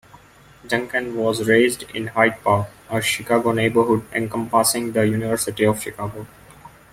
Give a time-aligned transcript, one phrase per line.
[0.67, 6.25] Duncan was raised in Hyde Park, a Chicago neighborhood encompassing the University of Chicago.